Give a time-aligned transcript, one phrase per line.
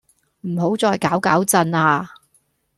[0.41, 2.09] 唔好再搞搞震呀